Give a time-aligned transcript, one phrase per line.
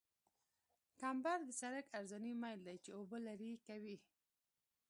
[1.01, 3.97] کمبر د سرک عرضاني میل دی چې اوبه لرې کوي